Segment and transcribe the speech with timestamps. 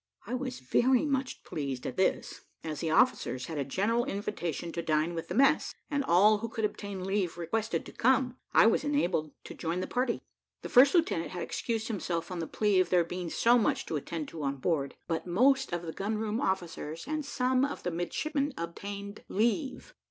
[0.25, 4.81] I was very much pleased at this, as the officers had a general invitation to
[4.81, 8.65] dine with the mess, and all who could obtain leave being requested to come, I
[8.65, 10.19] was enabled to join the party.
[10.63, 13.95] The first lieutenant had excused himself on the plea of there being so much to
[13.95, 17.91] attend to on board; but most of the gun room officers and some of the
[17.91, 19.93] midshipmen obtained leave.